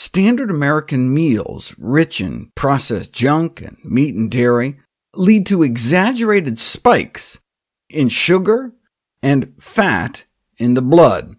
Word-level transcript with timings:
Standard 0.00 0.48
American 0.48 1.12
meals, 1.12 1.74
rich 1.76 2.20
in 2.20 2.52
processed 2.54 3.12
junk 3.12 3.60
and 3.60 3.76
meat 3.82 4.14
and 4.14 4.30
dairy, 4.30 4.78
lead 5.16 5.44
to 5.46 5.64
exaggerated 5.64 6.56
spikes 6.56 7.40
in 7.90 8.08
sugar 8.08 8.74
and 9.24 9.52
fat 9.58 10.24
in 10.56 10.74
the 10.74 10.82
blood. 10.82 11.34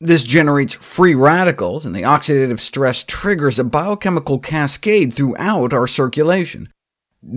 This 0.00 0.24
generates 0.24 0.72
free 0.72 1.14
radicals, 1.14 1.84
and 1.84 1.94
the 1.94 2.00
oxidative 2.00 2.60
stress 2.60 3.04
triggers 3.04 3.58
a 3.58 3.64
biochemical 3.64 4.38
cascade 4.38 5.12
throughout 5.12 5.74
our 5.74 5.86
circulation, 5.86 6.72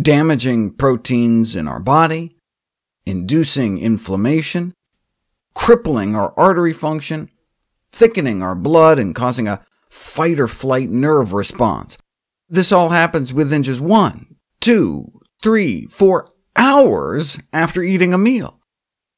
damaging 0.02 0.72
proteins 0.72 1.54
in 1.54 1.68
our 1.68 1.82
body, 1.82 2.38
inducing 3.06 3.78
inflammation, 3.78 4.74
crippling 5.54 6.16
our 6.16 6.34
artery 6.40 6.72
function, 6.72 7.30
thickening 7.92 8.42
our 8.42 8.56
blood, 8.56 8.98
and 8.98 9.14
causing 9.14 9.50
a 9.50 9.62
fight-or-flight 9.96 10.90
nerve 10.90 11.34
response. 11.34 11.98
This 12.50 12.72
all 12.72 12.90
happens 12.90 13.34
within 13.34 13.64
just 13.64 13.82
one, 13.82 14.36
two, 14.60 15.22
three, 15.42 15.86
four 15.88 16.30
hours 16.56 17.40
after 17.54 17.82
eating 17.82 18.14
a 18.14 18.18
meal. 18.18 18.60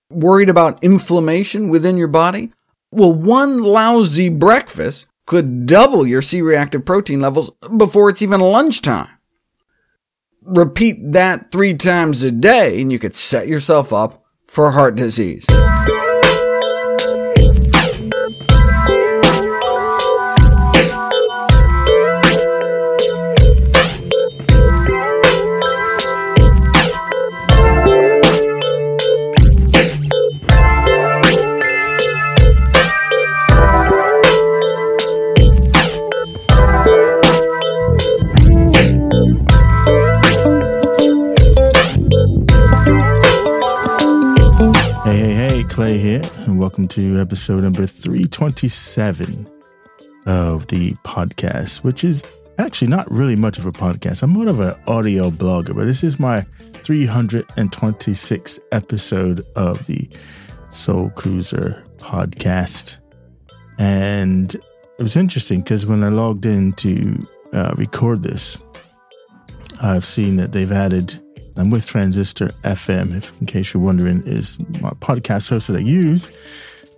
Worried 0.10 0.50
about 0.50 0.84
inflammation 0.84 1.70
within 1.70 1.98
your 1.98 2.08
body? 2.08 2.54
Well, 2.92 3.14
one 3.14 3.64
lousy 3.64 4.30
breakfast 4.30 5.08
could 5.26 5.66
double 5.66 6.08
your 6.08 6.22
C-reactive 6.22 6.86
protein 6.86 7.22
levels 7.22 7.52
before 7.76 8.10
it's 8.10 8.22
even 8.22 8.40
lunchtime. 8.40 9.10
Repeat 10.44 11.12
that 11.12 11.52
three 11.52 11.74
times 11.74 12.24
a 12.24 12.32
day, 12.32 12.82
and 12.82 12.92
you 12.92 13.00
could 13.00 13.16
set 13.16 13.48
yourself 13.48 13.92
up 13.92 14.24
for 14.48 14.72
heart 14.72 14.96
disease. 14.96 15.46
Welcome 46.78 46.88
to 46.88 47.20
episode 47.20 47.64
number 47.64 47.88
327 47.88 49.50
of 50.28 50.68
the 50.68 50.92
podcast, 51.04 51.84
which 51.84 52.04
is 52.04 52.24
actually 52.60 52.88
not 52.88 53.10
really 53.10 53.36
much 53.36 53.58
of 53.58 53.66
a 53.66 53.72
podcast. 53.72 54.22
I'm 54.22 54.30
more 54.30 54.48
of 54.48 54.60
an 54.60 54.76
audio 54.86 55.32
blogger, 55.32 55.76
but 55.76 55.86
this 55.86 56.04
is 56.04 56.20
my 56.20 56.42
326th 56.84 58.60
episode 58.72 59.44
of 59.56 59.84
the 59.88 60.08
Soul 60.70 61.10
Cruiser 61.16 61.84
podcast. 61.98 63.00
And 63.80 64.54
it 64.54 65.02
was 65.02 65.16
interesting 65.16 65.62
because 65.62 65.88
when 65.88 66.04
I 66.04 66.10
logged 66.10 66.46
in 66.46 66.74
to 66.74 67.28
uh, 67.54 67.74
record 67.76 68.22
this, 68.22 68.60
I've 69.82 70.06
seen 70.06 70.36
that 70.36 70.52
they've 70.52 70.72
added 70.72 71.20
I'm 71.58 71.72
with 71.72 71.88
Transistor 71.88 72.50
FM, 72.64 73.18
if 73.18 73.34
in 73.42 73.48
case 73.48 73.74
you're 73.74 73.82
wondering, 73.82 74.22
is 74.26 74.60
my 74.82 74.92
podcast 74.92 75.50
host 75.50 75.68
that 75.68 75.78
I 75.78 75.80
use. 75.80 76.32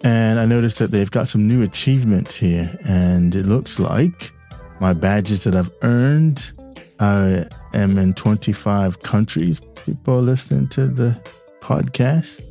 And 0.03 0.39
I 0.39 0.45
noticed 0.45 0.79
that 0.79 0.91
they've 0.91 1.11
got 1.11 1.27
some 1.27 1.47
new 1.47 1.61
achievements 1.61 2.35
here, 2.35 2.77
and 2.85 3.35
it 3.35 3.45
looks 3.45 3.79
like 3.79 4.31
my 4.79 4.93
badges 4.93 5.43
that 5.43 5.55
I've 5.55 5.71
earned. 5.81 6.51
I 6.99 7.45
am 7.73 7.97
in 7.97 8.13
25 8.13 9.01
countries. 9.01 9.61
People 9.85 10.21
listening 10.21 10.67
to 10.69 10.87
the 10.87 11.19
podcast. 11.59 12.43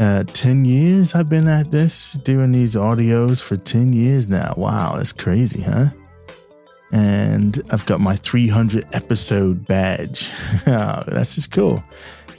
Uh, 0.00 0.24
10 0.24 0.64
years 0.64 1.14
I've 1.14 1.28
been 1.28 1.46
at 1.46 1.70
this, 1.70 2.14
doing 2.14 2.50
these 2.50 2.74
audios 2.74 3.40
for 3.40 3.56
10 3.56 3.92
years 3.92 4.28
now. 4.28 4.54
Wow, 4.56 4.94
that's 4.96 5.12
crazy, 5.12 5.62
huh? 5.62 5.90
and 6.92 7.62
I've 7.70 7.86
got 7.86 8.00
my 8.00 8.14
300 8.14 8.86
episode 8.92 9.66
badge. 9.66 10.30
that's 10.64 11.34
just 11.34 11.50
cool. 11.50 11.82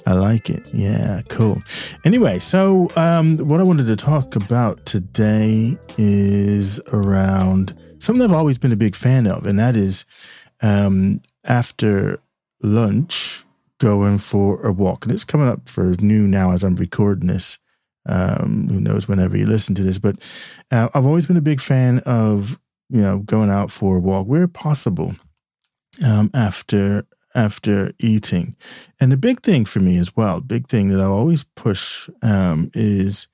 I 0.06 0.14
like 0.14 0.50
it. 0.50 0.70
Yeah, 0.74 1.22
cool. 1.30 1.62
Anyway, 2.04 2.40
so 2.40 2.90
um, 2.96 3.38
what 3.38 3.60
I 3.60 3.64
wanted 3.64 3.86
to 3.88 3.96
talk 3.96 4.36
about 4.36 4.86
today 4.86 5.78
is 5.98 6.80
around 6.92 7.74
something 8.00 8.24
I've 8.24 8.34
always 8.34 8.58
been 8.58 8.72
a 8.72 8.78
big 8.78 8.96
fan 8.96 9.28
of, 9.28 9.46
and 9.46 9.58
that 9.60 9.76
is 9.76 10.06
um, 10.62 11.22
after 11.46 12.20
lunch 12.62 13.44
going 13.80 14.18
for 14.18 14.66
a 14.66 14.72
walk. 14.72 15.06
And 15.06 15.12
it's 15.12 15.24
coming 15.24 15.48
up 15.48 15.68
for 15.68 15.94
new 16.00 16.28
now 16.28 16.52
as 16.52 16.64
I'm 16.64 16.76
recording 16.76 17.28
this. 17.28 17.60
Um, 18.06 18.68
who 18.68 18.82
knows 18.82 19.08
whenever 19.08 19.38
you 19.38 19.46
listen 19.46 19.76
to 19.76 19.82
this, 19.82 19.98
but 19.98 20.18
uh, 20.72 20.90
I've 20.94 21.06
always 21.06 21.26
been 21.26 21.38
a 21.38 21.42
big 21.42 21.62
fan 21.62 22.00
of 22.00 22.60
you 22.94 23.02
know, 23.02 23.20
going 23.20 23.50
out 23.50 23.72
for 23.72 23.98
a 23.98 24.00
walk 24.00 24.28
where 24.28 24.48
possible 24.48 25.16
um, 26.06 26.30
after 26.34 27.08
after 27.36 27.92
eating. 28.00 28.56
And 29.00 29.12
the 29.12 29.18
big 29.18 29.42
thing 29.42 29.66
for 29.66 29.80
me 29.80 29.98
as 29.98 30.16
well, 30.16 30.42
big 30.42 30.68
thing 30.68 30.90
that 30.90 31.02
I 31.02 31.06
always 31.06 31.44
push 31.44 32.10
um, 32.22 32.70
is 32.74 33.28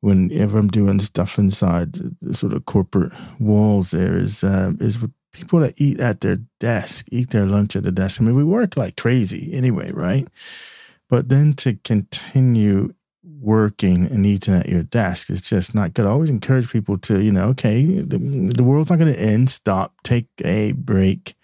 whenever 0.00 0.58
I'm 0.58 0.68
doing 0.68 1.00
stuff 1.00 1.38
inside 1.38 1.92
the 2.20 2.34
sort 2.34 2.52
of 2.52 2.64
corporate 2.66 3.12
walls, 3.40 3.90
there 3.90 4.16
is 4.16 4.44
uh, 4.44 4.72
is 4.80 4.98
people 5.32 5.60
that 5.60 5.80
eat 5.80 6.00
at 6.00 6.20
their 6.20 6.38
desk, 6.60 7.06
eat 7.10 7.30
their 7.30 7.46
lunch 7.46 7.76
at 7.76 7.82
the 7.82 7.92
desk. 7.92 8.20
I 8.20 8.24
mean, 8.24 8.34
we 8.34 8.44
work 8.44 8.76
like 8.76 8.96
crazy 8.96 9.52
anyway, 9.52 9.90
right? 9.92 10.26
But 11.08 11.28
then 11.28 11.54
to 11.54 11.74
continue 11.84 12.94
working 13.40 14.06
and 14.06 14.26
eating 14.26 14.54
at 14.54 14.68
your 14.68 14.82
desk 14.82 15.30
is 15.30 15.40
just 15.40 15.74
not 15.74 15.94
good. 15.94 16.06
I 16.06 16.10
always 16.10 16.30
encourage 16.30 16.70
people 16.70 16.98
to, 16.98 17.20
you 17.20 17.32
know, 17.32 17.48
okay, 17.50 17.84
the, 17.84 18.18
the 18.18 18.64
world's 18.64 18.90
not 18.90 18.98
going 18.98 19.12
to 19.12 19.20
end. 19.20 19.50
Stop, 19.50 19.94
take 20.02 20.26
a 20.44 20.72
break, 20.72 21.34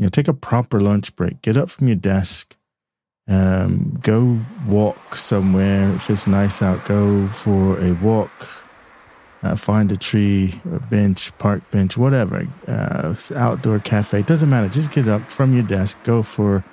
you 0.00 0.06
know, 0.06 0.08
take 0.08 0.28
a 0.28 0.32
proper 0.32 0.80
lunch 0.80 1.14
break. 1.14 1.42
Get 1.42 1.58
up 1.58 1.68
from 1.68 1.86
your 1.86 1.96
desk, 1.96 2.56
um, 3.28 3.98
go 4.02 4.40
walk 4.66 5.14
somewhere. 5.14 5.92
If 5.94 6.08
it's 6.08 6.26
nice 6.26 6.62
out, 6.62 6.86
go 6.86 7.28
for 7.28 7.78
a 7.78 7.92
walk. 7.92 8.48
Uh, 9.42 9.56
find 9.56 9.92
a 9.92 9.96
tree, 9.98 10.54
a 10.72 10.80
bench, 10.80 11.36
park 11.36 11.70
bench, 11.70 11.98
whatever, 11.98 12.46
uh, 12.66 13.14
outdoor 13.34 13.78
cafe. 13.78 14.22
Doesn't 14.22 14.48
matter. 14.48 14.68
Just 14.68 14.90
get 14.90 15.06
up 15.06 15.30
from 15.30 15.52
your 15.52 15.62
desk, 15.64 15.98
go 16.02 16.22
for 16.22 16.64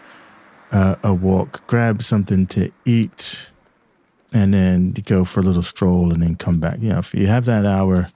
uh, 0.71 0.95
a 1.03 1.13
walk, 1.13 1.67
grab 1.67 2.03
something 2.03 2.45
to 2.47 2.71
eat 2.85 3.51
and 4.33 4.53
then 4.53 4.91
go 4.91 5.25
for 5.25 5.41
a 5.41 5.43
little 5.43 5.63
stroll 5.63 6.13
and 6.13 6.21
then 6.21 6.35
come 6.35 6.59
back. 6.59 6.79
You 6.79 6.89
know, 6.89 6.99
if 6.99 7.13
you 7.13 7.27
have 7.27 7.43
that 7.45 7.65
hour, 7.65 8.07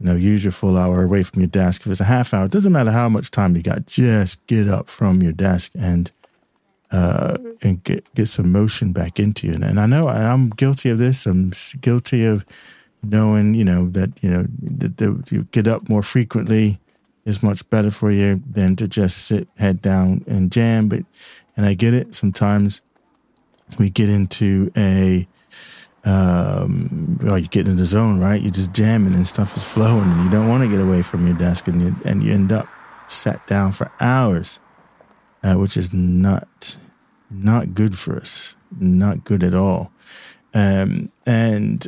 you 0.00 0.06
know, 0.06 0.14
use 0.14 0.44
your 0.44 0.52
full 0.52 0.76
hour 0.76 1.02
away 1.02 1.22
from 1.22 1.40
your 1.40 1.48
desk. 1.48 1.82
If 1.82 1.92
it's 1.92 2.00
a 2.00 2.04
half 2.04 2.34
hour, 2.34 2.46
it 2.46 2.50
doesn't 2.50 2.72
matter 2.72 2.90
how 2.90 3.08
much 3.08 3.30
time 3.30 3.56
you 3.56 3.62
got. 3.62 3.86
Just 3.86 4.44
get 4.46 4.68
up 4.68 4.88
from 4.88 5.22
your 5.22 5.32
desk 5.32 5.72
and 5.74 6.10
uh, 6.90 7.38
and 7.62 7.82
get 7.82 8.12
get 8.14 8.28
some 8.28 8.52
motion 8.52 8.92
back 8.92 9.18
into 9.18 9.46
you. 9.46 9.54
And, 9.54 9.80
I 9.80 9.86
know 9.86 10.08
I'm 10.08 10.50
guilty 10.50 10.90
of 10.90 10.98
this. 10.98 11.26
I'm 11.26 11.52
guilty 11.80 12.24
of 12.24 12.44
knowing, 13.02 13.54
you 13.54 13.64
know, 13.64 13.88
that 13.88 14.22
you 14.22 14.30
know 14.30 14.46
that, 14.62 14.96
that 14.98 15.32
you 15.32 15.44
get 15.50 15.66
up 15.66 15.88
more 15.88 16.02
frequently 16.02 16.78
is 17.24 17.42
much 17.42 17.68
better 17.70 17.90
for 17.90 18.10
you 18.10 18.42
than 18.48 18.76
to 18.76 18.86
just 18.86 19.26
sit 19.26 19.48
head 19.56 19.80
down 19.80 20.24
and 20.26 20.52
jam. 20.52 20.88
But 20.88 21.04
and 21.56 21.66
I 21.66 21.74
get 21.74 21.94
it. 21.94 22.14
Sometimes 22.14 22.82
we 23.78 23.90
get 23.90 24.08
into 24.08 24.70
a 24.76 25.26
um, 26.04 27.18
well, 27.22 27.38
you 27.38 27.48
get 27.48 27.66
in 27.66 27.76
the 27.76 27.84
zone, 27.84 28.20
right? 28.20 28.40
You're 28.40 28.52
just 28.52 28.72
jamming 28.72 29.14
and 29.14 29.26
stuff 29.26 29.56
is 29.56 29.64
flowing, 29.64 30.10
and 30.10 30.24
you 30.24 30.30
don't 30.30 30.48
want 30.48 30.62
to 30.62 30.68
get 30.68 30.80
away 30.80 31.02
from 31.02 31.26
your 31.26 31.36
desk, 31.36 31.68
and 31.68 31.80
you 31.80 31.96
and 32.04 32.22
you 32.22 32.32
end 32.32 32.52
up 32.52 32.68
sat 33.06 33.46
down 33.46 33.72
for 33.72 33.90
hours, 34.00 34.60
uh, 35.42 35.54
which 35.54 35.76
is 35.76 35.92
not 35.92 36.76
not 37.30 37.74
good 37.74 37.98
for 37.98 38.16
us, 38.16 38.56
not 38.78 39.24
good 39.24 39.42
at 39.42 39.54
all. 39.54 39.92
Um, 40.52 41.10
and 41.26 41.86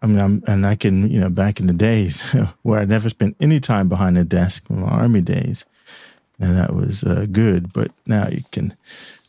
I 0.00 0.06
mean, 0.06 0.18
I'm, 0.18 0.42
and 0.46 0.64
I 0.64 0.74
can, 0.74 1.10
you 1.10 1.20
know, 1.20 1.28
back 1.28 1.60
in 1.60 1.66
the 1.66 1.72
days 1.72 2.22
where 2.62 2.80
I 2.80 2.84
never 2.84 3.08
spent 3.08 3.36
any 3.40 3.60
time 3.60 3.88
behind 3.88 4.16
a 4.16 4.24
desk, 4.24 4.70
my 4.70 4.88
army 4.88 5.20
days, 5.20 5.66
and 6.40 6.56
that 6.56 6.74
was 6.74 7.04
uh, 7.04 7.26
good. 7.30 7.72
But 7.72 7.90
now 8.06 8.28
you 8.28 8.42
can 8.50 8.74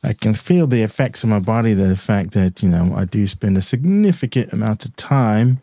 I 0.04 0.14
can 0.14 0.34
feel 0.34 0.66
the 0.68 0.82
effects 0.82 1.24
of 1.24 1.30
my 1.30 1.40
body, 1.40 1.74
the 1.74 1.98
fact 1.98 2.32
that, 2.32 2.64
you 2.64 2.70
know, 2.70 2.94
I 2.96 3.04
do 3.04 3.28
spend 3.28 3.58
a 3.58 3.62
significant 3.62 4.54
amount 4.54 4.86
of 4.86 4.96
time, 4.96 5.60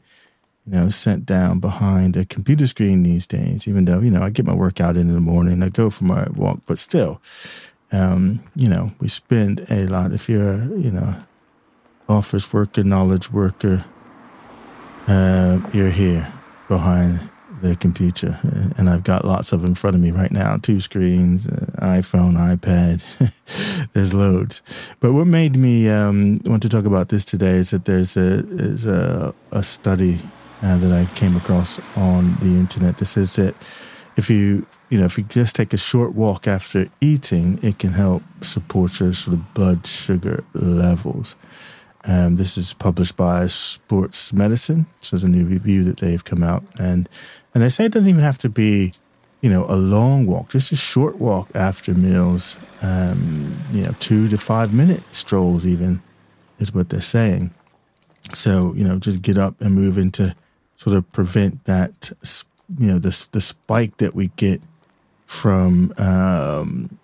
you 0.66 0.72
know, 0.72 0.90
sat 0.90 1.24
down 1.24 1.58
behind 1.58 2.16
a 2.16 2.26
computer 2.26 2.66
screen 2.66 3.02
these 3.02 3.26
days, 3.26 3.66
even 3.66 3.86
though, 3.86 4.00
you 4.00 4.10
know, 4.10 4.22
I 4.22 4.28
get 4.28 4.44
my 4.44 4.52
workout 4.52 4.96
in 4.96 5.08
in 5.08 5.14
the 5.14 5.20
morning, 5.20 5.62
I 5.62 5.70
go 5.70 5.88
for 5.88 6.04
my 6.04 6.26
walk, 6.34 6.60
but 6.66 6.76
still, 6.76 7.20
um, 7.92 8.40
you 8.54 8.68
know, 8.68 8.90
we 9.00 9.08
spend 9.08 9.64
a 9.70 9.86
lot. 9.86 10.12
If 10.12 10.28
you're, 10.28 10.64
you 10.76 10.90
know, 10.90 11.16
office 12.06 12.52
worker, 12.52 12.82
knowledge 12.84 13.32
worker, 13.32 13.86
uh, 15.08 15.60
you're 15.72 15.90
here 15.90 16.30
behind 16.68 17.20
the 17.62 17.76
computer, 17.76 18.38
and 18.76 18.88
I've 18.88 19.04
got 19.04 19.24
lots 19.24 19.52
of 19.52 19.64
in 19.64 19.74
front 19.74 19.96
of 19.96 20.02
me 20.02 20.10
right 20.10 20.30
now. 20.30 20.56
Two 20.58 20.80
screens, 20.80 21.46
uh, 21.46 21.66
iPhone, 21.78 22.34
iPad. 22.34 23.02
there's 23.92 24.14
loads. 24.14 24.62
But 25.00 25.12
what 25.12 25.26
made 25.26 25.56
me 25.56 25.88
um, 25.88 26.40
want 26.44 26.62
to 26.62 26.68
talk 26.68 26.84
about 26.84 27.08
this 27.08 27.24
today 27.24 27.56
is 27.56 27.70
that 27.70 27.84
there's 27.84 28.16
a 28.16 28.46
is 28.56 28.86
a, 28.86 29.34
a 29.52 29.62
study 29.62 30.20
uh, 30.62 30.78
that 30.78 30.92
I 30.92 31.06
came 31.14 31.36
across 31.36 31.80
on 31.96 32.36
the 32.40 32.58
internet 32.58 32.98
that 32.98 33.06
says 33.06 33.36
that 33.36 33.54
if 34.16 34.30
you 34.30 34.66
you 34.90 34.98
know 34.98 35.04
if 35.04 35.18
you 35.18 35.24
just 35.24 35.56
take 35.56 35.72
a 35.72 35.78
short 35.78 36.14
walk 36.14 36.46
after 36.46 36.88
eating, 37.00 37.58
it 37.62 37.78
can 37.78 37.92
help 37.92 38.22
support 38.42 39.00
your 39.00 39.12
sort 39.14 39.34
of 39.34 39.54
blood 39.54 39.86
sugar 39.86 40.44
levels. 40.54 41.36
Um, 42.04 42.36
this 42.36 42.56
is 42.56 42.72
published 42.72 43.16
by 43.16 43.46
Sports 43.46 44.32
Medicine. 44.32 44.86
So 45.00 45.16
it's 45.16 45.24
a 45.24 45.28
new 45.28 45.44
review 45.44 45.82
that 45.84 45.98
they've 45.98 46.24
come 46.24 46.42
out, 46.42 46.62
and 46.78 47.08
and 47.54 47.62
they 47.62 47.68
say 47.68 47.86
it 47.86 47.92
doesn't 47.92 48.08
even 48.08 48.22
have 48.22 48.38
to 48.38 48.48
be, 48.48 48.92
you 49.40 49.50
know, 49.50 49.66
a 49.68 49.76
long 49.76 50.26
walk, 50.26 50.50
just 50.50 50.72
a 50.72 50.76
short 50.76 51.16
walk 51.16 51.48
after 51.54 51.94
meals. 51.94 52.58
Um, 52.82 53.58
you 53.72 53.82
know, 53.82 53.94
two 53.98 54.28
to 54.28 54.38
five 54.38 54.74
minute 54.74 55.02
strolls 55.12 55.66
even 55.66 56.00
is 56.58 56.72
what 56.72 56.90
they're 56.90 57.00
saying. 57.00 57.52
So 58.34 58.74
you 58.74 58.84
know, 58.84 58.98
just 58.98 59.22
get 59.22 59.38
up 59.38 59.60
and 59.60 59.74
move 59.74 59.98
into 59.98 60.34
sort 60.76 60.96
of 60.96 61.10
prevent 61.12 61.64
that, 61.64 62.12
you 62.78 62.88
know, 62.88 62.98
the 62.98 63.26
the 63.32 63.40
spike 63.40 63.96
that 63.96 64.14
we 64.14 64.28
get 64.36 64.60
from 65.26 65.92
um, 65.98 66.98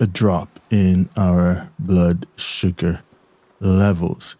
a 0.00 0.06
drop 0.06 0.60
in 0.70 1.08
our 1.16 1.70
blood 1.78 2.26
sugar 2.36 3.00
levels. 3.60 4.36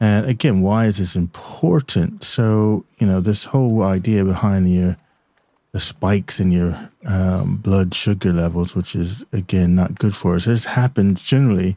And 0.00 0.26
again, 0.26 0.62
why 0.62 0.86
is 0.86 0.98
this 0.98 1.14
important? 1.14 2.24
So, 2.24 2.84
you 2.98 3.06
know, 3.06 3.20
this 3.20 3.44
whole 3.44 3.82
idea 3.82 4.24
behind 4.24 4.68
your 4.68 4.96
the 5.72 5.80
spikes 5.80 6.38
in 6.38 6.50
your 6.50 6.90
um, 7.06 7.56
blood 7.56 7.94
sugar 7.94 8.32
levels, 8.32 8.76
which 8.76 8.94
is 8.94 9.24
again 9.32 9.74
not 9.74 9.98
good 9.98 10.14
for 10.14 10.34
us, 10.34 10.44
this 10.44 10.66
happens 10.66 11.22
generally 11.22 11.76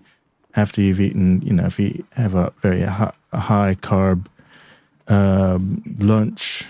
after 0.56 0.82
you've 0.82 1.00
eaten. 1.00 1.42
You 1.44 1.54
know, 1.54 1.66
if 1.66 1.80
you 1.80 2.04
have 2.14 2.36
a 2.36 2.52
very 2.62 2.82
high, 2.82 3.14
high 3.34 3.76
carb 3.76 4.26
um, 5.08 5.84
lunch, 6.00 6.66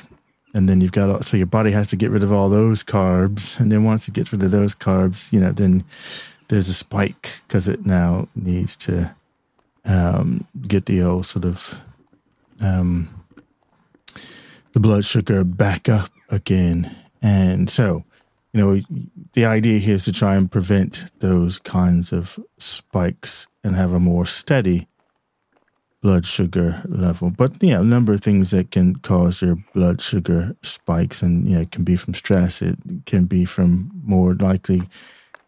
and 0.54 0.70
then 0.70 0.82
you've 0.82 0.92
got 0.92 1.24
so 1.26 1.38
your 1.38 1.48
body 1.48 1.72
has 1.72 1.90
to 1.90 1.96
get 1.96 2.12
rid 2.12 2.24
of 2.24 2.32
all 2.32 2.50
those 2.50 2.84
carbs, 2.84 3.60
and 3.60 3.72
then 3.72 3.84
once 3.84 4.08
it 4.08 4.14
gets 4.14 4.32
rid 4.32 4.44
of 4.44 4.52
those 4.52 4.76
carbs, 4.76 5.34
you 5.34 5.40
know, 5.40 5.52
then 5.52 5.84
there's 6.50 6.70
a 6.70 6.74
spike 6.74 7.42
because 7.48 7.68
it 7.68 7.86
now 7.86 8.28
needs 8.36 8.76
to 8.76 9.16
um, 9.86 10.46
get 10.68 10.86
the 10.86 11.02
old 11.02 11.26
sort 11.26 11.46
of 11.46 11.80
um, 12.62 13.10
the 14.74 14.80
blood 14.80 15.06
sugar 15.06 15.44
back 15.44 15.88
up 15.90 16.10
again. 16.30 16.96
And 17.22 17.70
so, 17.70 18.04
you 18.54 18.62
know, 18.62 18.82
the 19.34 19.46
idea 19.46 19.80
here 19.80 19.96
is 19.96 20.06
to 20.06 20.14
try 20.14 20.36
and 20.36 20.52
prevent 20.52 21.12
those 21.20 21.60
kinds 21.60 22.12
of 22.12 22.40
spikes 22.58 23.48
and 23.64 23.76
have 23.76 23.94
a 23.94 24.00
more 24.00 24.26
steady 24.26 24.88
blood 26.02 26.26
sugar 26.26 26.82
level. 26.88 27.32
But, 27.32 27.64
know, 27.72 27.82
a 27.82 27.84
number 27.84 28.14
of 28.14 28.22
things 28.22 28.52
that 28.52 28.72
can 28.72 28.98
cause 28.98 29.42
your 29.42 29.58
blood 29.74 30.02
sugar 30.02 30.56
spikes, 30.62 31.22
and, 31.22 31.48
know, 31.56 31.62
it 31.62 31.72
can 31.72 31.84
be 31.84 31.96
from 31.96 32.14
stress, 32.14 32.62
it 32.62 32.78
can 33.06 33.26
be 33.26 33.44
from 33.44 33.92
more 34.04 34.36
likely, 34.36 34.84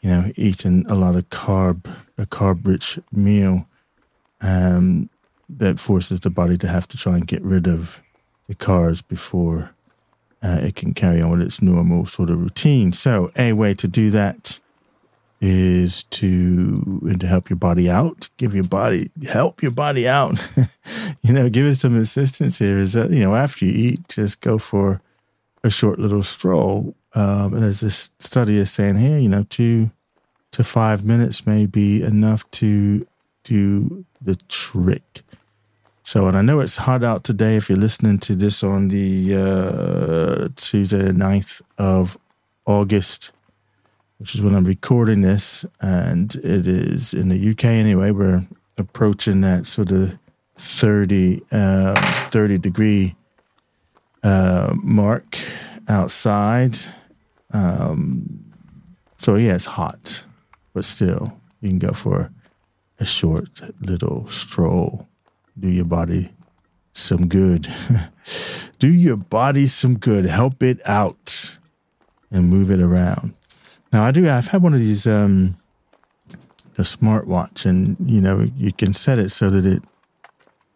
you 0.02 0.10
know, 0.10 0.32
eating 0.36 0.86
a 0.90 0.96
lot 0.96 1.16
of 1.16 1.30
carb, 1.30 1.86
a 2.18 2.26
carb 2.26 2.66
rich 2.68 2.98
meal 3.12 3.68
um, 4.42 5.10
that 5.50 5.80
forces 5.80 6.20
the 6.20 6.30
body 6.30 6.58
to 6.58 6.68
have 6.68 6.88
to 6.90 6.98
try 6.98 7.16
and 7.16 7.28
get 7.28 7.42
rid 7.42 7.68
of 7.68 8.02
the 8.48 8.56
carbs 8.56 9.06
before 9.08 9.72
uh, 10.44 10.60
it 10.62 10.76
can 10.76 10.94
carry 10.94 11.22
on 11.22 11.32
with 11.32 11.42
its 11.42 11.62
normal 11.62 12.06
sort 12.06 12.30
of 12.30 12.40
routine. 12.40 12.92
So, 12.92 13.32
a 13.36 13.54
way 13.54 13.74
to 13.74 13.88
do 13.88 14.10
that 14.12 14.60
is 15.40 16.04
to 16.06 17.00
and 17.04 17.22
to 17.22 17.28
help 17.28 17.50
your 17.50 17.58
body 17.58 17.90
out, 17.90 18.30
give 18.38 18.56
your 18.56 18.64
body 18.64 19.10
help 19.30 19.62
your 19.62 19.72
body 19.72 20.08
out. 20.08 20.34
you 21.22 21.34
know, 21.34 21.50
give 21.50 21.66
it 21.66 21.76
some 21.76 21.96
assistance 21.96 22.60
here. 22.60 22.78
Is 22.78 22.94
that 22.94 23.12
you 23.12 23.22
know 23.22 23.36
after 23.36 23.66
you 23.66 23.72
eat, 23.72 24.08
just 24.10 24.42
go 24.42 24.58
for 24.58 25.02
a 25.64 25.70
short 25.70 26.00
little 26.00 26.24
stroll. 26.24 26.96
Um, 27.14 27.54
and 27.54 27.64
as 27.64 27.82
this 27.82 28.12
study 28.20 28.58
is 28.58 28.72
saying 28.72 28.98
here, 28.98 29.18
you 29.18 29.30
know, 29.30 29.44
two 29.44 29.92
to 30.52 30.64
five 30.64 31.04
minutes 31.04 31.46
may 31.46 31.66
be 31.66 32.04
enough 32.04 32.50
to 32.52 33.08
do 33.48 34.06
the 34.22 34.36
trick. 34.50 35.22
So, 36.04 36.28
and 36.28 36.38
I 36.38 36.42
know 36.42 36.60
it's 36.60 36.78
hot 36.78 37.04
out 37.04 37.24
today 37.24 37.56
if 37.56 37.70
you're 37.70 37.78
listening 37.78 38.20
to 38.20 38.36
this 38.36 38.64
on 38.64 38.90
the 38.90 39.36
uh, 39.36 40.50
Tuesday, 40.56 41.00
the 41.00 41.12
9th 41.12 41.62
of 41.78 42.18
August, 42.66 43.32
which 44.18 44.36
is 44.36 44.42
when 44.42 44.56
I'm 44.56 44.66
recording 44.66 45.22
this. 45.22 45.66
And 45.82 46.34
it 46.36 46.68
is 46.68 47.14
in 47.14 47.30
the 47.30 47.50
UK 47.52 47.66
anyway. 47.66 48.12
We're 48.12 48.48
approaching 48.78 49.42
that 49.42 49.66
sort 49.66 49.92
of 49.92 50.18
30, 50.58 51.42
uh, 51.52 52.02
30 52.30 52.58
degree 52.58 53.16
uh, 54.24 54.76
mark 54.82 55.38
outside. 55.88 56.76
Um, 57.52 58.46
so, 59.18 59.36
yeah, 59.36 59.56
it's 59.56 59.66
hot, 59.66 60.26
but 60.74 60.86
still, 60.86 61.38
you 61.62 61.70
can 61.70 61.80
go 61.80 61.92
for 61.92 62.32
a 63.00 63.06
short 63.06 63.62
little 63.82 64.28
stroll. 64.28 65.08
Do 65.60 65.70
your 65.70 65.86
body 65.86 66.32
some 66.94 67.28
good. 67.28 67.68
Do 68.80 68.88
your 68.88 69.18
body 69.18 69.68
some 69.68 69.98
good. 69.98 70.26
Help 70.26 70.62
it 70.62 70.80
out 70.88 71.58
and 72.32 72.50
move 72.50 72.72
it 72.72 72.82
around. 72.82 73.34
Now 73.94 74.04
I 74.04 74.12
do. 74.12 74.30
I've 74.30 74.50
had 74.50 74.62
one 74.62 74.74
of 74.74 74.80
these 74.80 75.08
um, 75.08 75.56
the 76.74 76.84
smartwatch, 76.84 77.66
and 77.66 77.96
you 78.06 78.22
know 78.22 78.46
you 78.56 78.72
can 78.72 78.94
set 78.94 79.18
it 79.18 79.30
so 79.30 79.50
that 79.50 79.66
it 79.66 79.82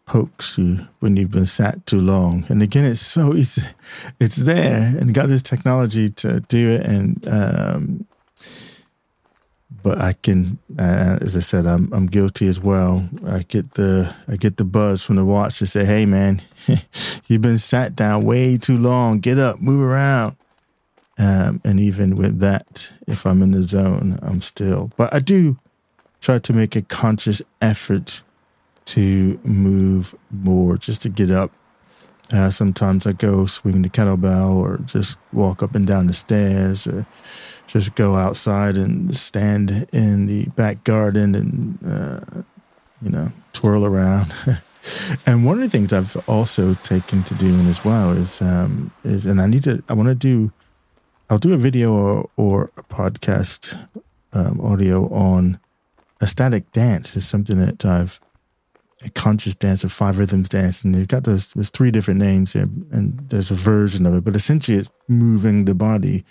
pokes 0.06 0.58
you 0.58 0.88
when 1.00 1.16
you've 1.16 1.30
been 1.30 1.46
sat 1.46 1.86
too 1.86 2.00
long. 2.00 2.44
And 2.48 2.62
again, 2.62 2.84
it's 2.84 3.00
so 3.00 3.34
easy. 3.34 3.62
It's 4.18 4.36
there, 4.36 4.96
and 4.98 5.14
got 5.14 5.28
this 5.28 5.42
technology 5.42 6.08
to 6.10 6.40
do 6.40 6.70
it, 6.70 6.86
and 6.86 7.28
um, 7.28 8.06
but 9.82 10.00
I 10.00 10.12
can, 10.12 10.58
uh, 10.78 11.18
as 11.20 11.36
I 11.36 11.40
said, 11.40 11.66
I'm 11.66 11.92
I'm 11.92 12.06
guilty 12.06 12.46
as 12.46 12.60
well. 12.60 13.08
I 13.26 13.42
get 13.42 13.74
the 13.74 14.14
I 14.28 14.36
get 14.36 14.56
the 14.56 14.64
buzz 14.64 15.04
from 15.04 15.16
the 15.16 15.24
watch 15.24 15.58
to 15.58 15.66
say, 15.66 15.84
"Hey, 15.84 16.06
man, 16.06 16.42
you've 17.26 17.42
been 17.42 17.58
sat 17.58 17.96
down 17.96 18.24
way 18.24 18.56
too 18.58 18.78
long. 18.78 19.20
Get 19.20 19.38
up, 19.38 19.60
move 19.60 19.82
around." 19.82 20.36
Um, 21.18 21.60
and 21.64 21.78
even 21.78 22.16
with 22.16 22.40
that, 22.40 22.92
if 23.06 23.26
I'm 23.26 23.42
in 23.42 23.50
the 23.50 23.62
zone, 23.62 24.18
I'm 24.22 24.40
still. 24.40 24.90
But 24.96 25.12
I 25.12 25.18
do 25.18 25.58
try 26.20 26.38
to 26.38 26.52
make 26.52 26.74
a 26.74 26.82
conscious 26.82 27.42
effort 27.60 28.22
to 28.84 29.38
move 29.44 30.14
more, 30.30 30.76
just 30.76 31.02
to 31.02 31.08
get 31.08 31.30
up. 31.30 31.52
Uh, 32.32 32.48
sometimes 32.48 33.06
I 33.06 33.12
go 33.12 33.44
swing 33.44 33.82
the 33.82 33.90
kettlebell 33.90 34.54
or 34.54 34.78
just 34.86 35.18
walk 35.32 35.62
up 35.62 35.74
and 35.74 35.86
down 35.86 36.06
the 36.06 36.14
stairs 36.14 36.86
or 36.86 37.06
just 37.66 37.94
go 37.94 38.16
outside 38.16 38.76
and 38.76 39.14
stand 39.14 39.86
in 39.92 40.26
the 40.26 40.46
back 40.56 40.82
garden 40.82 41.34
and 41.34 41.78
uh, 41.86 42.42
you 43.02 43.10
know 43.10 43.32
twirl 43.52 43.84
around. 43.84 44.32
and 45.26 45.44
one 45.44 45.56
of 45.56 45.60
the 45.60 45.68
things 45.68 45.92
I've 45.92 46.16
also 46.26 46.74
taken 46.74 47.22
to 47.24 47.34
doing 47.34 47.66
as 47.68 47.84
well 47.84 48.12
is 48.12 48.40
um, 48.40 48.90
is 49.04 49.26
and 49.26 49.40
I 49.40 49.46
need 49.46 49.64
to 49.64 49.82
I 49.88 49.92
want 49.92 50.08
to 50.08 50.14
do 50.14 50.52
I'll 51.28 51.38
do 51.38 51.54
a 51.54 51.58
video 51.58 51.92
or, 51.92 52.30
or 52.36 52.70
a 52.76 52.82
podcast 52.82 53.78
um, 54.32 54.60
audio 54.60 55.08
on 55.12 55.58
ecstatic 56.22 56.70
dance 56.72 57.16
is 57.16 57.26
something 57.26 57.58
that 57.58 57.84
I've 57.84 58.20
a 59.04 59.10
conscious 59.10 59.54
dance 59.54 59.84
or 59.84 59.88
five 59.88 60.18
rhythms 60.18 60.48
dance 60.48 60.84
and 60.84 60.94
they've 60.94 61.08
got 61.08 61.24
those 61.24 61.52
there's 61.54 61.70
three 61.70 61.90
different 61.90 62.20
names 62.20 62.52
there 62.52 62.62
and 62.62 63.18
there's 63.28 63.50
a 63.50 63.54
version 63.54 64.06
of 64.06 64.14
it 64.14 64.24
but 64.24 64.36
essentially 64.36 64.78
it's 64.78 64.90
moving 65.08 65.64
the 65.64 65.74
body 65.74 66.24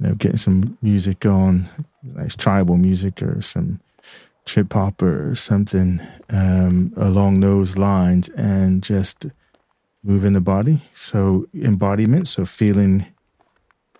you 0.00 0.08
know, 0.08 0.14
getting 0.14 0.36
some 0.36 0.78
music 0.80 1.26
on, 1.26 1.66
nice 2.02 2.34
tribal 2.34 2.76
music 2.76 3.22
or 3.22 3.40
some 3.42 3.80
trip 4.46 4.72
hop 4.72 5.02
or 5.02 5.34
something 5.34 6.00
um, 6.30 6.92
along 6.96 7.40
those 7.40 7.76
lines, 7.76 8.30
and 8.30 8.82
just 8.82 9.26
moving 10.02 10.32
the 10.32 10.40
body. 10.40 10.78
So 10.94 11.46
embodiment, 11.54 12.28
so 12.28 12.46
feeling 12.46 13.06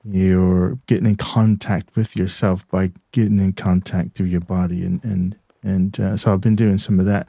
you're 0.03 0.79
getting 0.87 1.07
in 1.07 1.17
contact 1.17 1.95
with 1.95 2.17
yourself 2.17 2.67
by 2.71 2.93
getting 3.13 3.39
in 3.39 3.53
contact 3.53 4.15
through 4.15 4.27
your 4.27 4.41
body, 4.41 4.83
and 4.83 5.05
and 5.05 5.39
and 5.63 6.01
uh, 6.01 6.17
so 6.17 6.33
I've 6.33 6.41
been 6.41 6.57
doing 6.57 6.79
some 6.79 6.99
of 6.99 7.05
that 7.05 7.29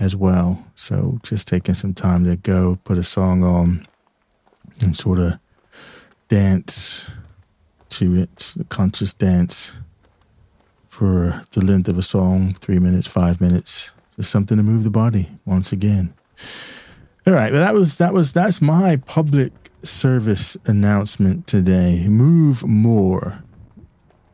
as 0.00 0.16
well. 0.16 0.64
So 0.74 1.20
just 1.22 1.46
taking 1.46 1.74
some 1.74 1.94
time 1.94 2.24
to 2.24 2.36
go 2.36 2.78
put 2.84 2.98
a 2.98 3.04
song 3.04 3.44
on 3.44 3.86
and 4.80 4.96
sort 4.96 5.18
of 5.18 5.38
dance 6.28 7.10
to 7.90 8.14
it, 8.14 8.54
conscious 8.70 9.12
dance 9.12 9.76
for 10.88 11.42
the 11.52 11.64
length 11.64 11.88
of 11.88 11.98
a 11.98 12.02
song, 12.02 12.54
three 12.54 12.78
minutes, 12.78 13.06
five 13.06 13.40
minutes, 13.40 13.92
just 14.16 14.30
something 14.30 14.56
to 14.56 14.62
move 14.62 14.84
the 14.84 14.90
body 14.90 15.28
once 15.44 15.70
again. 15.70 16.14
All 17.26 17.34
right, 17.34 17.52
well, 17.52 17.60
that 17.60 17.74
was 17.74 17.98
that 17.98 18.14
was 18.14 18.32
that's 18.32 18.62
my 18.62 18.96
public 18.96 19.52
service 19.82 20.56
announcement 20.66 21.46
today. 21.46 22.06
Move 22.08 22.66
more. 22.66 23.42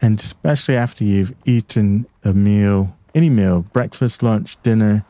And 0.01 0.21
especially 0.21 0.77
after 0.77 1.05
you've 1.05 1.35
eaten 1.47 2.07
a 2.23 2.33
meal, 2.33 2.97
any 3.15 3.31
meal, 3.31 3.63
breakfast, 3.63 4.23
lunch, 4.23 4.61
dinner, 4.63 5.05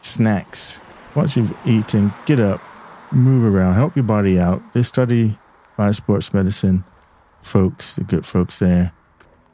snacks. 0.00 0.80
Once 1.14 1.36
you've 1.36 1.56
eaten, 1.66 2.12
get 2.26 2.38
up, 2.40 2.60
move 3.12 3.44
around, 3.44 3.74
help 3.74 3.96
your 3.96 4.04
body 4.04 4.38
out. 4.38 4.62
This 4.72 4.88
study 4.88 5.38
by 5.76 5.90
sports 5.92 6.32
medicine 6.34 6.84
folks, 7.42 7.94
the 7.94 8.04
good 8.04 8.26
folks 8.26 8.58
there, 8.58 8.92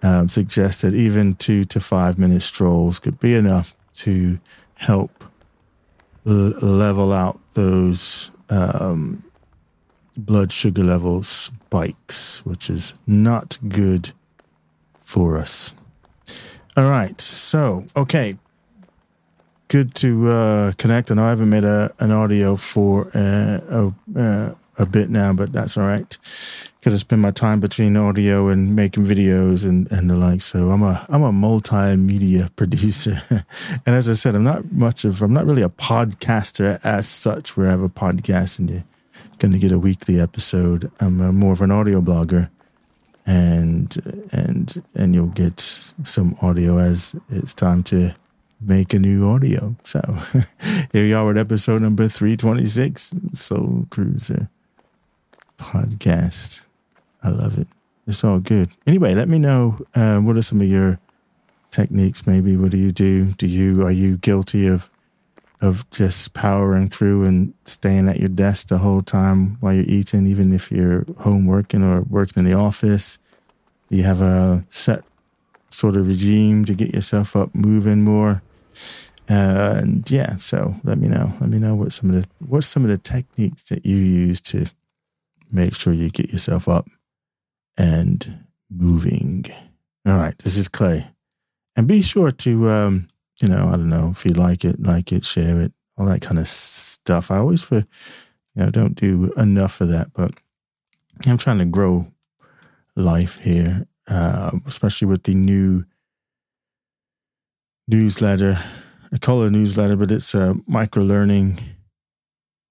um, 0.03 0.29
suggest 0.29 0.83
that 0.83 0.95
even 0.95 1.35
two 1.35 1.65
to 1.67 1.81
five 1.81 2.19
minute 2.19 2.43
strolls 2.43 2.99
could 2.99 3.19
be 3.21 3.35
enough 3.35 3.75
to 3.95 4.39
help 4.75 5.25
l- 6.27 6.53
level 6.61 7.13
out 7.13 7.41
those 7.55 8.31
um, 8.51 9.23
blood 10.17 10.53
sugar 10.53 10.85
level 10.85 11.23
spikes, 11.23 12.45
which 12.45 12.69
is 12.69 12.95
not 13.07 13.59
good 13.69 14.13
for 15.01 15.39
us. 15.39 15.75
All 16.77 16.89
right. 16.89 17.19
So, 17.21 17.87
okay. 17.97 18.37
Good 19.75 19.93
to 19.97 20.29
uh, 20.29 20.73
connect. 20.79 21.11
I 21.11 21.17
know 21.17 21.25
I 21.25 21.31
haven't 21.31 21.51
made 21.51 21.65
a, 21.65 21.93
an 21.99 22.13
audio 22.13 22.55
for 22.55 23.09
uh, 23.13 23.59
a, 23.69 23.93
uh, 24.17 24.55
a 24.79 24.87
bit 24.87 25.11
now, 25.11 25.33
but 25.33 25.53
that's 25.53 25.77
all 25.77 25.83
right 25.83 26.17
because 26.79 26.95
I 26.95 26.99
spend 26.99 27.23
my 27.23 27.33
time 27.33 27.59
between 27.59 27.97
audio 27.97 28.51
and 28.51 28.77
making 28.77 29.03
videos 29.03 29.69
and, 29.69 29.91
and 29.91 30.09
the 30.09 30.15
like. 30.15 30.43
So 30.43 30.71
I'm 30.71 30.85
a 30.85 31.05
I'm 31.09 31.25
a 31.25 31.33
multimedia 31.33 32.55
producer, 32.57 33.21
and 33.29 33.97
as 33.97 34.09
I 34.09 34.13
said, 34.13 34.37
I'm 34.37 34.45
not 34.45 34.71
much 34.71 35.05
of 35.05 35.21
I'm 35.23 35.33
not 35.33 35.45
really 35.45 35.63
a 35.63 35.69
podcaster 35.69 36.79
as 36.85 37.09
such. 37.09 37.57
Where 37.57 37.67
I 37.67 37.73
have 37.73 37.83
a 37.83 37.89
podcast 37.89 38.61
and 38.61 38.71
you're 38.71 38.85
going 39.39 39.51
to 39.51 39.59
get 39.59 39.73
a 39.73 39.79
weekly 39.81 40.21
episode. 40.21 40.89
I'm 41.01 41.21
a, 41.21 41.33
more 41.33 41.53
of 41.53 41.63
an 41.63 41.73
audio 41.73 42.01
blogger, 42.01 42.49
and 43.27 43.93
and 44.31 44.81
and 44.95 45.17
you'll 45.17 45.27
get 45.27 45.59
some 45.59 46.37
audio 46.43 46.79
as 46.79 47.17
it's 47.29 47.55
time 47.55 47.83
to 47.83 48.15
make 48.67 48.95
a 48.95 48.99
new 48.99 49.29
audio. 49.29 49.77
So 49.85 50.01
here 50.93 51.05
you 51.05 51.17
are 51.17 51.27
with 51.27 51.39
episode 51.39 51.83
number 51.83 52.09
326, 52.09 53.15
Soul 53.33 53.87
Cruiser 53.91 54.49
podcast. 55.59 56.63
I 57.23 57.31
love 57.31 57.59
it. 57.59 57.69
It's 58.07 58.23
all 58.23 58.39
good. 58.39 58.71
Anyway, 58.87 59.15
let 59.15 59.29
me 59.29 59.39
know 59.39 59.79
uh, 59.95 60.19
what 60.19 60.37
are 60.37 60.43
some 60.43 60.61
of 60.61 60.69
your 60.69 60.99
techniques. 61.71 62.27
Maybe 62.27 62.57
what 62.57 62.71
do 62.71 62.79
you 62.79 62.93
do? 62.93 63.33
Do 63.33 63.47
you 63.47 63.85
are 63.85 63.91
you 63.91 64.19
guilty 64.19 64.67
of 64.67 64.91
of 65.61 65.89
just 65.91 66.35
powering 66.35 66.91
through 66.91 67.25
and 67.25 67.55
staying 67.65 68.09
at 68.09 68.21
your 68.21 68.29
desk 68.29 68.69
the 68.69 68.79
whole 68.79 69.01
time 69.01 69.57
while 69.61 69.73
you're 69.73 69.85
eating, 69.87 70.27
even 70.27 70.53
if 70.53 70.71
you're 70.71 71.07
home 71.21 71.47
working 71.47 71.83
or 71.83 72.03
working 72.03 72.45
in 72.45 72.51
the 72.51 72.57
office? 72.57 73.19
Do 73.91 73.97
you 73.97 74.03
have 74.03 74.21
a 74.21 74.65
set 74.69 75.05
sort 75.71 75.97
of 75.97 76.07
regime 76.07 76.65
to 76.67 76.75
get 76.75 76.95
yourself 76.95 77.35
up 77.35 77.55
moving 77.55 78.05
more? 78.05 78.43
Uh, 79.29 79.79
and 79.79 80.11
yeah, 80.11 80.37
so 80.37 80.75
let 80.85 80.99
me 80.99 81.09
know. 81.09 81.33
Let 81.41 81.49
me 81.49 81.59
know 81.59 81.75
what 81.75 81.93
some 81.93 82.11
of 82.11 82.17
the 82.17 82.29
what's 82.47 82.67
some 82.67 82.85
of 82.85 82.91
the 82.91 82.99
techniques 82.99 83.65
that 83.65 83.87
you 83.87 83.97
use 83.97 84.41
to 84.43 84.67
make 85.51 85.75
sure 85.75 85.93
you 85.93 86.11
get 86.11 86.31
yourself 86.31 86.69
up 86.69 86.89
and 87.77 88.45
moving. 88.71 89.47
All 90.07 90.19
right, 90.19 90.37
this 90.39 90.57
is 90.57 90.69
Clay. 90.69 91.07
And 91.77 91.89
be 91.89 92.03
sure 92.03 92.31
to, 92.31 92.71
um, 92.71 93.09
you 93.41 93.49
know, 93.49 93.69
I 93.69 93.73
don't 93.73 93.89
know, 93.89 94.11
if 94.11 94.25
you 94.25 94.33
like 94.33 94.65
it, 94.65 94.81
like 94.81 95.11
it, 95.11 95.25
share 95.25 95.61
it, 95.61 95.73
all 95.97 96.07
that 96.07 96.21
kind 96.21 96.39
of 96.39 96.47
stuff. 96.47 97.31
I 97.31 97.39
always, 97.39 97.65
for, 97.65 97.77
you 97.77 97.85
know, 98.55 98.71
don't 98.71 98.95
do 98.95 99.33
enough 99.37 99.81
of 99.81 99.89
that, 99.89 100.13
but 100.13 100.33
I'm 101.27 101.39
trying 101.39 101.59
to 101.59 101.65
grow 101.65 102.07
life 102.97 103.41
here, 103.41 103.87
uh, 104.09 104.53
especially 104.67 105.09
with 105.09 105.25
the 105.25 105.35
new 105.35 105.85
newsletter. 107.89 108.59
I 109.13 109.19
call 109.19 109.43
it 109.43 109.49
a 109.49 109.51
newsletter, 109.51 109.97
but 109.97 110.11
it's 110.11 110.35
a 110.35 110.57
micro 110.67 111.03
learning 111.03 111.61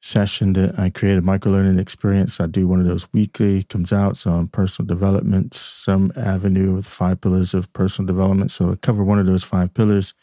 session 0.02 0.52
that 0.54 0.78
I 0.78 0.90
created, 0.90 1.20
a 1.20 1.26
micro 1.26 1.52
learning 1.52 1.80
experience. 1.80 2.42
I 2.42 2.48
do 2.48 2.68
one 2.68 2.82
of 2.82 2.86
those 2.86 3.12
weekly, 3.14 3.64
comes 3.64 3.94
out. 3.94 4.18
So 4.18 4.32
on 4.32 4.48
personal 4.50 4.88
development, 4.88 5.54
some 5.54 6.12
avenue 6.18 6.74
with 6.74 6.86
five 6.86 7.22
pillars 7.22 7.54
of 7.54 7.72
personal 7.72 8.08
development. 8.08 8.52
So 8.52 8.72
I 8.72 8.76
cover 8.76 9.04
one 9.04 9.20
of 9.20 9.26
those 9.26 9.46
five 9.46 9.74
pillars. 9.74 10.14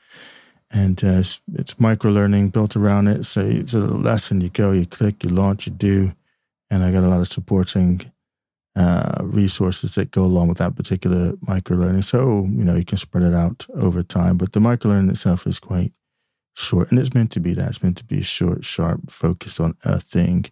And 0.70 1.02
uh, 1.02 1.20
it's, 1.20 1.40
it's 1.54 1.80
micro 1.80 2.10
learning 2.10 2.50
built 2.50 2.76
around 2.76 3.08
it. 3.08 3.24
So 3.24 3.40
it's 3.40 3.72
a 3.72 3.78
lesson. 3.78 4.42
You 4.42 4.50
go, 4.50 4.72
you 4.72 4.86
click, 4.86 5.24
you 5.24 5.30
launch, 5.30 5.66
you 5.66 5.72
do. 5.72 6.12
And 6.70 6.82
I 6.82 6.92
got 6.92 7.02
a 7.02 7.08
lot 7.08 7.20
of 7.20 7.28
supporting 7.28 8.12
uh, 8.76 9.18
resources 9.22 9.94
that 9.96 10.10
go 10.10 10.24
along 10.24 10.48
with 10.48 10.58
that 10.58 10.76
particular 10.76 11.34
micro 11.42 11.76
learning. 11.76 12.02
So, 12.02 12.44
you 12.44 12.64
know, 12.64 12.76
you 12.76 12.84
can 12.84 12.98
spread 12.98 13.24
it 13.24 13.34
out 13.34 13.66
over 13.74 14.02
time. 14.02 14.36
But 14.36 14.52
the 14.52 14.60
micro 14.60 14.90
learning 14.90 15.10
itself 15.10 15.46
is 15.46 15.58
quite 15.58 15.92
short, 16.54 16.90
and 16.90 16.98
it's 16.98 17.14
meant 17.14 17.32
to 17.32 17.40
be 17.40 17.52
that. 17.54 17.68
It's 17.68 17.82
meant 17.82 17.96
to 17.98 18.04
be 18.04 18.22
short, 18.22 18.64
sharp, 18.64 19.10
focused 19.10 19.60
on 19.60 19.76
a 19.84 19.98
thing 19.98 20.46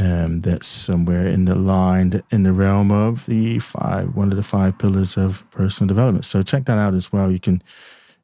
um, 0.00 0.40
that's 0.40 0.66
somewhere 0.66 1.26
in 1.26 1.44
the 1.44 1.54
line, 1.54 2.22
in 2.30 2.44
the 2.44 2.52
realm 2.52 2.90
of 2.90 3.26
the 3.26 3.58
five, 3.58 4.14
one 4.14 4.30
of 4.30 4.36
the 4.36 4.42
five 4.42 4.78
pillars 4.78 5.16
of 5.16 5.48
personal 5.50 5.88
development. 5.88 6.24
So 6.24 6.42
check 6.42 6.64
that 6.66 6.78
out 6.78 6.94
as 6.94 7.12
well. 7.12 7.30
You 7.30 7.40
can, 7.40 7.62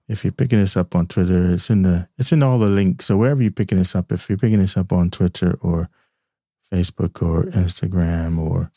if 0.09 0.25
you're 0.25 0.33
picking 0.33 0.61
this 0.61 0.77
up 0.77 0.95
on 0.95 1.07
Twitter, 1.07 1.53
it's 1.53 1.71
in 1.71 1.83
the, 1.83 2.09
it's 2.17 2.33
in 2.33 2.43
all 2.43 2.59
the 2.59 2.67
links. 2.67 3.07
So 3.07 3.17
wherever 3.17 3.43
you're 3.43 3.51
picking 3.51 3.79
this 3.79 3.95
up, 3.95 4.13
if 4.13 4.29
you're 4.29 4.39
picking 4.39 4.61
this 4.61 4.77
up 4.77 4.93
on 4.93 5.11
Twitter 5.11 5.59
or 5.61 5.91
Facebook 6.73 7.23
or 7.23 7.45
Instagram 7.51 8.39
or 8.39 8.71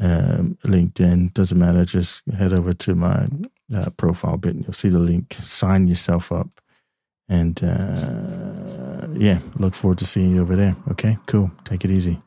um, 0.00 0.58
LinkedIn, 0.64 1.32
doesn't 1.34 1.58
matter. 1.58 1.84
Just 1.84 2.22
head 2.36 2.52
over 2.52 2.72
to 2.72 2.94
my 2.94 3.28
uh, 3.74 3.90
profile 3.96 4.36
bit 4.36 4.54
and 4.54 4.64
you'll 4.64 4.72
see 4.72 4.88
the 4.88 4.98
link. 4.98 5.34
Sign 5.34 5.88
yourself 5.88 6.32
up 6.32 6.48
and 7.28 7.62
uh, 7.62 9.08
yeah, 9.14 9.40
look 9.56 9.74
forward 9.74 9.98
to 9.98 10.06
seeing 10.06 10.34
you 10.34 10.42
over 10.42 10.56
there. 10.56 10.76
Okay, 10.90 11.18
cool. 11.26 11.50
Take 11.64 11.84
it 11.84 11.90
easy. 11.90 12.20